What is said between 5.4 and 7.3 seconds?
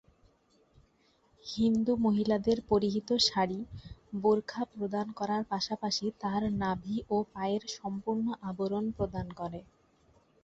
পাশাপাশি তার নাভি ও